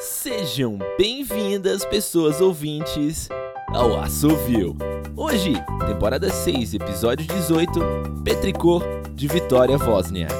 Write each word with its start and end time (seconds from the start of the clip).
Sejam 0.00 0.78
bem-vindas, 0.98 1.84
pessoas 1.84 2.40
ouvintes, 2.40 3.28
ao 3.68 3.98
Assovio. 4.00 4.76
Hoje, 5.16 5.52
temporada 5.86 6.30
6, 6.30 6.74
episódio 6.74 7.26
18, 7.26 7.80
Petricor, 8.24 8.82
de 9.14 9.28
Vitória 9.28 9.76
Wozniak. 9.76 10.34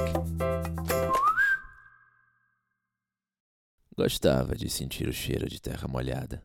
Gostava 3.97 4.55
de 4.55 4.69
sentir 4.69 5.09
o 5.09 5.13
cheiro 5.13 5.49
de 5.49 5.61
terra 5.61 5.87
molhada. 5.87 6.43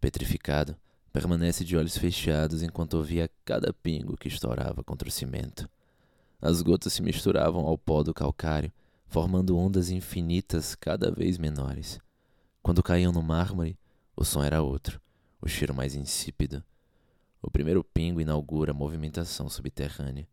Petrificado, 0.00 0.76
permanece 1.12 1.64
de 1.64 1.76
olhos 1.76 1.96
fechados 1.96 2.62
enquanto 2.62 2.94
ouvia 2.94 3.28
cada 3.44 3.72
pingo 3.72 4.16
que 4.16 4.28
estourava 4.28 4.84
contra 4.84 5.08
o 5.08 5.12
cimento. 5.12 5.68
As 6.40 6.62
gotas 6.62 6.92
se 6.92 7.02
misturavam 7.02 7.66
ao 7.66 7.76
pó 7.76 8.02
do 8.02 8.14
calcário, 8.14 8.72
formando 9.06 9.58
ondas 9.58 9.90
infinitas 9.90 10.74
cada 10.74 11.10
vez 11.10 11.36
menores. 11.36 11.98
Quando 12.62 12.82
caíam 12.82 13.10
no 13.10 13.22
mármore, 13.22 13.78
o 14.14 14.24
som 14.24 14.42
era 14.42 14.62
outro, 14.62 15.00
o 15.40 15.48
cheiro 15.48 15.74
mais 15.74 15.94
insípido. 15.94 16.62
O 17.40 17.50
primeiro 17.50 17.82
pingo 17.82 18.20
inaugura 18.20 18.72
a 18.72 18.74
movimentação 18.74 19.48
subterrânea. 19.48 20.28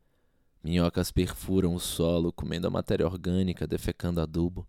Minhocas 0.61 1.09
perfuram 1.09 1.73
o 1.73 1.79
solo, 1.79 2.33
comendo 2.33 2.67
a 2.67 2.69
matéria 2.69 3.05
orgânica, 3.05 3.65
defecando 3.65 4.19
adubo. 4.19 4.67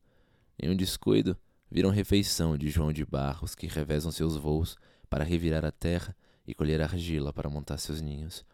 Em 0.56 0.70
um 0.70 0.76
descuido, 0.76 1.36
viram 1.68 1.90
refeição 1.90 2.56
de 2.56 2.68
João 2.70 2.92
de 2.92 3.04
Barros, 3.04 3.56
que 3.56 3.66
revezam 3.66 4.12
seus 4.12 4.36
voos 4.36 4.76
para 5.10 5.24
revirar 5.24 5.64
a 5.64 5.72
terra 5.72 6.14
e 6.46 6.54
colher 6.54 6.80
argila 6.80 7.32
para 7.32 7.50
montar 7.50 7.78
seus 7.78 8.00
ninhos. 8.00 8.44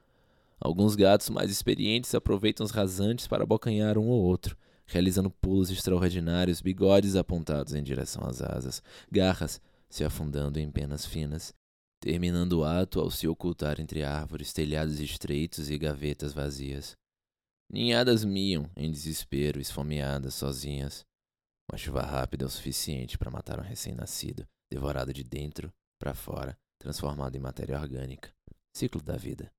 Alguns 0.59 0.97
gatos 0.97 1.29
mais 1.29 1.51
experientes 1.51 2.15
aproveitam 2.15 2.65
os 2.65 2.71
rasantes 2.71 3.27
para 3.27 3.43
abocanhar 3.43 3.99
um 3.99 4.09
ou 4.09 4.23
outro, 4.23 4.57
realizando 4.87 5.31
pulos 5.31 5.71
extraordinários, 5.71 6.61
bigodes 6.61 7.17
apontados 7.17 7.75
em 7.75 7.83
direção 7.83 8.25
às 8.27 8.43
asas, 8.43 8.83
garras 9.11 9.61
se 9.89 10.05
afundando 10.05 10.59
em 10.59 10.71
penas 10.71 11.07
finas, 11.07 11.55
terminando 12.01 12.55
o 12.55 12.65
ato 12.65 13.01
ao 13.01 13.11
se 13.11 13.27
ocultar 13.27 13.81
entre 13.81 14.03
árvores, 14.03 14.53
telhados 14.53 15.01
estreitos 15.01 15.71
e 15.71 15.79
gavetas 15.79 16.33
vazias. 16.33 16.97
Ninhadas 17.71 18.25
miam 18.25 18.71
em 18.77 18.91
desespero, 18.91 19.61
esfomeadas, 19.61 20.35
sozinhas. 20.35 21.05
Uma 21.71 21.79
chuva 21.79 22.03
rápida 22.03 22.45
é 22.45 22.47
o 22.47 22.51
suficiente 22.51 23.17
para 23.17 23.31
matar 23.31 23.59
um 23.59 23.63
recém-nascido, 23.63 24.47
devorado 24.71 25.13
de 25.13 25.25
dentro 25.25 25.73
para 25.99 26.15
fora, 26.15 26.59
transformado 26.79 27.37
em 27.37 27.41
matéria 27.41 27.81
orgânica. 27.81 28.31
Ciclo 28.77 29.03
da 29.03 29.17
vida. 29.17 29.51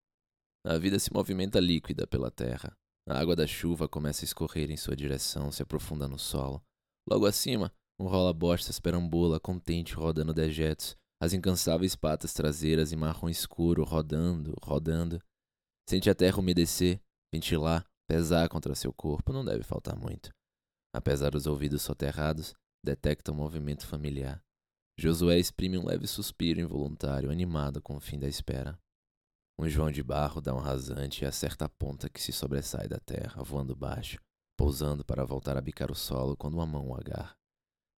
A 0.63 0.77
vida 0.77 0.99
se 0.99 1.11
movimenta 1.13 1.59
líquida 1.59 2.05
pela 2.05 2.29
terra. 2.29 2.75
A 3.07 3.19
água 3.19 3.35
da 3.35 3.45
chuva 3.45 3.87
começa 3.87 4.23
a 4.23 4.25
escorrer 4.25 4.71
em 4.71 4.77
sua 4.77 4.95
direção, 4.95 5.51
se 5.51 5.61
aprofunda 5.61 6.07
no 6.07 6.17
solo. 6.17 6.63
Logo 7.07 7.27
acima, 7.27 7.71
um 7.99 8.07
rola-bostas 8.07 8.79
perambula, 8.79 9.39
contente, 9.39 9.93
rodando 9.93 10.33
dejetos, 10.33 10.97
as 11.21 11.31
incansáveis 11.31 11.95
patas 11.95 12.33
traseiras 12.33 12.91
em 12.91 12.95
marrom 12.95 13.29
escuro, 13.29 13.83
rodando, 13.83 14.55
rodando. 14.61 15.21
Sente 15.87 16.09
a 16.09 16.15
terra 16.15 16.39
umedecer, 16.39 16.99
ventilar, 17.33 17.85
pesar 18.09 18.49
contra 18.49 18.73
seu 18.73 18.91
corpo, 18.91 19.31
não 19.31 19.45
deve 19.45 19.63
faltar 19.63 19.95
muito. 19.95 20.31
Apesar 20.93 21.29
dos 21.29 21.45
ouvidos 21.45 21.83
soterrados, 21.83 22.53
detecta 22.83 23.31
um 23.31 23.35
movimento 23.35 23.85
familiar. 23.85 24.41
Josué 24.97 25.37
exprime 25.37 25.77
um 25.77 25.85
leve 25.85 26.07
suspiro 26.07 26.59
involuntário, 26.59 27.29
animado 27.29 27.81
com 27.81 27.97
o 27.97 27.99
fim 27.99 28.17
da 28.17 28.27
espera. 28.27 28.79
Um 29.57 29.69
João 29.69 29.89
de 29.89 30.03
barro 30.03 30.41
dá 30.41 30.53
um 30.53 30.59
rasante 30.59 31.23
e 31.23 31.27
acerta 31.27 31.65
a 31.65 31.69
ponta 31.69 32.09
que 32.09 32.21
se 32.21 32.33
sobressai 32.33 32.87
da 32.87 32.99
terra, 32.99 33.41
voando 33.41 33.75
baixo, 33.75 34.19
pousando 34.57 35.05
para 35.05 35.23
voltar 35.23 35.57
a 35.57 35.61
bicar 35.61 35.89
o 35.89 35.95
solo 35.95 36.35
quando 36.35 36.55
uma 36.55 36.65
mão 36.65 36.89
o 36.89 36.95
agarra. 36.95 37.35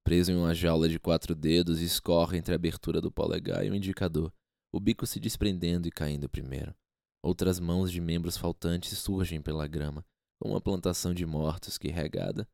Preso 0.03 0.31
em 0.31 0.35
uma 0.35 0.53
jaula 0.53 0.87
de 0.87 0.99
quatro 0.99 1.33
dedos, 1.33 1.81
escorre 1.81 2.37
entre 2.37 2.53
a 2.53 2.55
abertura 2.55 3.01
do 3.01 3.11
polegar 3.11 3.65
e 3.65 3.71
o 3.71 3.75
indicador, 3.75 4.31
o 4.71 4.79
bico 4.79 5.07
se 5.07 5.19
desprendendo 5.19 5.87
e 5.87 5.91
caindo 5.91 6.29
primeiro. 6.29 6.75
Outras 7.23 7.59
mãos 7.59 7.91
de 7.91 7.99
membros 7.99 8.37
faltantes 8.37 8.97
surgem 8.99 9.41
pela 9.41 9.67
grama, 9.67 10.05
como 10.39 10.53
uma 10.53 10.61
plantação 10.61 11.13
de 11.13 11.25
mortos 11.25 11.77
que, 11.77 11.87
regada, 11.87 12.47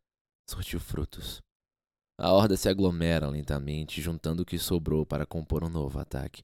surtiu 0.50 0.80
frutos. 0.80 1.41
A 2.18 2.31
horda 2.31 2.56
se 2.56 2.70
aglomera 2.70 3.28
lentamente, 3.28 4.02
juntando 4.02 4.44
o 4.44 4.46
que 4.46 4.58
sobrou 4.58 5.06
para 5.06 5.25
compor 5.25 5.64
um 5.64 5.70
novo 5.70 6.00
ataque. 6.00 6.44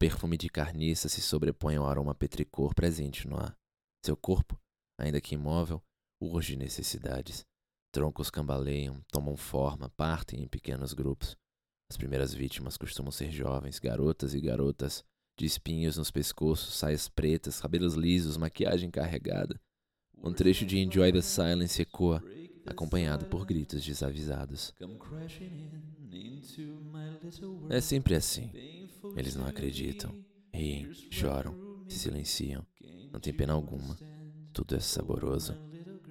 Perfume 0.00 0.38
de 0.38 0.48
carniça 0.48 1.10
se 1.10 1.20
sobrepõe 1.20 1.76
ao 1.76 1.86
aroma 1.86 2.14
petricor 2.14 2.74
presente 2.74 3.28
no 3.28 3.36
ar. 3.36 3.54
Seu 4.02 4.16
corpo, 4.16 4.58
ainda 4.98 5.20
que 5.20 5.34
imóvel, 5.34 5.82
urge 6.18 6.56
necessidades. 6.56 7.44
Troncos 7.92 8.30
cambaleiam, 8.30 9.02
tomam 9.12 9.36
forma, 9.36 9.90
partem 9.90 10.42
em 10.42 10.48
pequenos 10.48 10.94
grupos. 10.94 11.36
As 11.90 11.98
primeiras 11.98 12.32
vítimas 12.32 12.78
costumam 12.78 13.12
ser 13.12 13.30
jovens, 13.30 13.78
garotas 13.78 14.32
e 14.32 14.40
garotas, 14.40 15.04
de 15.38 15.44
espinhos 15.44 15.98
nos 15.98 16.10
pescoços, 16.10 16.76
saias 16.76 17.06
pretas, 17.06 17.60
cabelos 17.60 17.92
lisos, 17.92 18.38
maquiagem 18.38 18.90
carregada. 18.90 19.60
Um 20.16 20.32
trecho 20.32 20.64
de 20.64 20.78
Enjoy 20.78 21.12
the 21.12 21.20
Silence 21.20 21.82
ecoa, 21.82 22.24
acompanhado 22.64 23.26
por 23.26 23.44
gritos 23.44 23.84
desavisados. 23.84 24.72
É 27.68 27.80
sempre 27.80 28.14
assim. 28.14 28.50
Eles 29.16 29.36
não 29.36 29.46
acreditam, 29.46 30.14
riem, 30.52 30.92
choram, 31.10 31.84
se 31.88 31.98
silenciam. 31.98 32.66
Não 33.12 33.20
tem 33.20 33.32
pena 33.32 33.52
alguma. 33.52 33.96
Tudo 34.52 34.74
é 34.74 34.80
saboroso. 34.80 35.56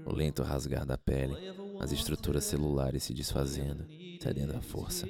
O 0.05 0.13
lento 0.13 0.43
rasgar 0.43 0.85
da 0.85 0.97
pele, 0.97 1.35
as 1.79 1.91
estruturas 1.91 2.43
celulares 2.43 3.03
se 3.03 3.13
desfazendo, 3.13 3.85
cedendo 4.21 4.55
à 4.55 4.61
força. 4.61 5.07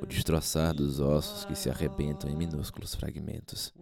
O 0.00 0.06
destroçar 0.06 0.74
dos 0.74 1.00
ossos 1.00 1.44
que 1.44 1.54
se 1.54 1.70
arrebentam 1.70 2.30
em 2.30 2.36
minúsculos 2.36 2.94
fragmentos. 2.94 3.72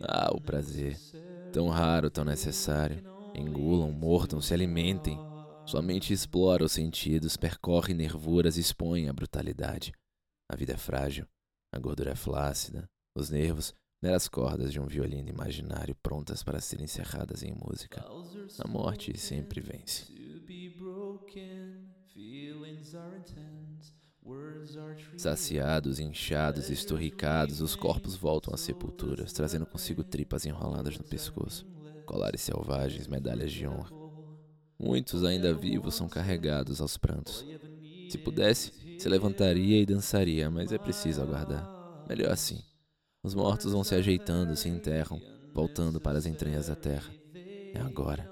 Ah, 0.00 0.30
o 0.34 0.40
prazer! 0.40 0.98
Tão 1.52 1.68
raro, 1.68 2.10
tão 2.10 2.24
necessário 2.24 3.14
Engulam, 3.34 3.90
mordam, 3.90 4.40
se 4.40 4.54
alimentem. 4.54 5.18
Sua 5.66 5.80
mente 5.80 6.12
explora 6.12 6.64
os 6.64 6.72
sentidos, 6.72 7.36
percorre 7.36 7.94
nervuras, 7.94 8.56
expõe 8.56 9.08
a 9.08 9.12
brutalidade. 9.12 9.92
A 10.50 10.56
vida 10.56 10.74
é 10.74 10.76
frágil, 10.76 11.26
a 11.72 11.78
gordura 11.78 12.12
é 12.12 12.14
flácida, 12.14 12.88
os 13.16 13.30
nervos, 13.30 13.74
meras 14.02 14.28
cordas 14.28 14.72
de 14.72 14.78
um 14.78 14.86
violino 14.86 15.30
imaginário 15.30 15.96
prontas 16.02 16.42
para 16.42 16.60
serem 16.60 16.84
encerradas 16.84 17.42
em 17.42 17.52
música. 17.52 18.04
A 18.58 18.68
morte 18.68 19.16
sempre 19.18 19.60
vence. 19.60 20.12
Saciados, 25.16 25.98
inchados, 25.98 26.70
esturricados, 26.70 27.60
os 27.60 27.74
corpos 27.74 28.14
voltam 28.14 28.52
às 28.52 28.60
sepulturas, 28.60 29.32
trazendo 29.32 29.66
consigo 29.66 30.04
tripas 30.04 30.44
enroladas 30.44 30.98
no 30.98 31.04
pescoço 31.04 31.66
colares 32.04 32.42
selvagens, 32.42 33.08
medalhas 33.08 33.50
de 33.50 33.66
honra. 33.66 34.03
Muitos 34.78 35.24
ainda 35.24 35.54
vivos 35.54 35.94
são 35.94 36.08
carregados 36.08 36.80
aos 36.80 36.96
prantos. 36.96 37.44
Se 38.08 38.18
pudesse, 38.18 38.72
se 38.98 39.08
levantaria 39.08 39.80
e 39.80 39.86
dançaria, 39.86 40.50
mas 40.50 40.72
é 40.72 40.78
preciso 40.78 41.22
aguardar. 41.22 41.66
Melhor 42.08 42.30
assim. 42.30 42.62
Os 43.22 43.34
mortos 43.34 43.72
vão 43.72 43.82
se 43.82 43.94
ajeitando, 43.94 44.56
se 44.56 44.68
enterram, 44.68 45.20
voltando 45.52 46.00
para 46.00 46.18
as 46.18 46.26
entranhas 46.26 46.66
da 46.66 46.76
terra. 46.76 47.12
É 47.72 47.80
agora. 47.80 48.30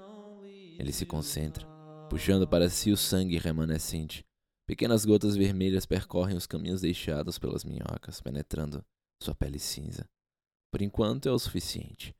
Ele 0.77 0.91
se 0.91 1.05
concentra, 1.05 1.65
puxando 2.09 2.47
para 2.47 2.69
si 2.69 2.91
o 2.91 2.97
sangue 2.97 3.37
remanescente. 3.37 4.25
Pequenas 4.67 5.03
gotas 5.03 5.35
vermelhas 5.35 5.85
percorrem 5.85 6.37
os 6.37 6.47
caminhos 6.47 6.81
deixados 6.81 7.37
pelas 7.37 7.63
minhocas, 7.63 8.21
penetrando 8.21 8.83
sua 9.21 9.35
pele 9.35 9.59
cinza. 9.59 10.07
Por 10.71 10.81
enquanto 10.81 11.27
é 11.27 11.31
o 11.31 11.39
suficiente. 11.39 12.15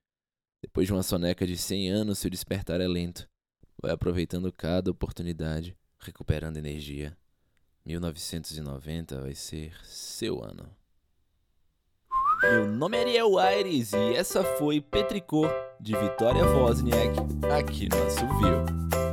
Depois 0.61 0.87
de 0.87 0.93
uma 0.93 1.03
soneca 1.03 1.45
de 1.45 1.57
cem 1.57 1.89
anos, 1.89 2.19
seu 2.19 2.29
despertar 2.29 2.81
é 2.81 2.87
lento. 2.87 3.27
Vai 3.83 3.91
aproveitando 3.91 4.49
cada 4.49 4.89
oportunidade, 4.89 5.75
recuperando 5.99 6.55
energia. 6.55 7.17
1990 7.85 9.19
vai 9.19 9.35
ser 9.35 9.73
seu 9.83 10.41
ano. 10.41 10.69
Meu 12.43 12.71
nome 12.71 12.95
é 12.95 13.01
Ariel 13.01 13.37
Aires 13.37 13.91
e 13.91 14.15
essa 14.15 14.41
foi 14.41 14.79
Petricor, 14.79 15.49
de 15.81 15.97
Vitória 15.97 16.45
Wozniak, 16.45 17.13
aqui 17.53 17.89
no 17.89 18.01
Assovio. 18.03 18.63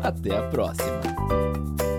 Até 0.05 0.37
a 0.39 0.49
próxima! 0.49 1.90